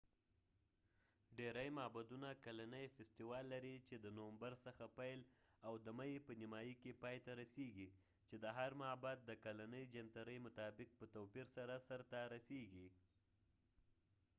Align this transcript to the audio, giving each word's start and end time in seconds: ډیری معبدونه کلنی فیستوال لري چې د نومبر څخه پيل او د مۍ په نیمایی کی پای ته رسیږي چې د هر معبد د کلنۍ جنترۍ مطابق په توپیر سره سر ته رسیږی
ډیری 1.37 1.69
معبدونه 1.79 2.29
کلنی 2.45 2.85
فیستوال 2.97 3.45
لري 3.53 3.75
چې 3.87 3.95
د 3.99 4.05
نومبر 4.17 4.53
څخه 4.65 4.85
پيل 4.99 5.19
او 5.67 5.73
د 5.85 5.87
مۍ 5.99 6.13
په 6.25 6.31
نیمایی 6.41 6.73
کی 6.81 6.91
پای 7.03 7.17
ته 7.25 7.31
رسیږي 7.41 7.89
چې 8.27 8.35
د 8.43 8.45
هر 8.57 8.71
معبد 8.81 9.17
د 9.25 9.31
کلنۍ 9.43 9.83
جنترۍ 9.93 10.37
مطابق 10.45 10.89
په 10.99 11.05
توپیر 11.15 11.47
سره 11.55 11.73
سر 11.87 12.01
ته 12.11 12.19
رسیږی 12.33 12.87